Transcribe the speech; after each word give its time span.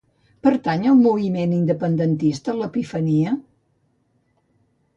Pertany 0.45 0.87
al 0.91 0.95
moviment 1.01 1.53
independentista 1.57 2.57
l'Epifania? 2.63 3.37